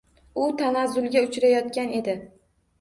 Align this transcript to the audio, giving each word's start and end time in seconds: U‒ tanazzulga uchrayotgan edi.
U‒ 0.45 0.47
tanazzulga 0.61 1.23
uchrayotgan 1.29 1.95
edi. 2.03 2.19